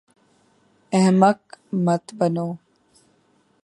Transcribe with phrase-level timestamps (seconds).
[0.97, 1.39] احمق
[1.85, 2.47] مت بنو